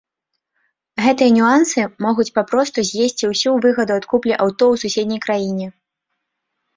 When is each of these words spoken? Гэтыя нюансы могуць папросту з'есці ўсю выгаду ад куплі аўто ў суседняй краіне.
Гэтыя 1.07 1.33
нюансы 1.35 1.83
могуць 2.05 2.33
папросту 2.37 2.83
з'есці 2.89 3.29
ўсю 3.33 3.53
выгаду 3.65 3.93
ад 4.01 4.05
куплі 4.15 4.33
аўто 4.43 4.63
ў 4.77 4.81
суседняй 4.85 5.21
краіне. 5.27 5.67